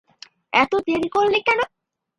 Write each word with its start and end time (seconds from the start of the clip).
এত 0.53 0.71
দেরি 0.87 1.09
করলি 1.09 1.39
কেন? 1.47 1.59